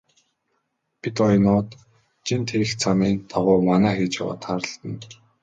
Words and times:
Бедоинууд 1.01 1.69
жин 2.25 2.41
тээх 2.49 2.69
замын 2.83 3.15
дагуу 3.31 3.59
манаа 3.69 3.93
хийж 3.97 4.13
яваад 4.21 4.41
тааралдана. 4.43 4.99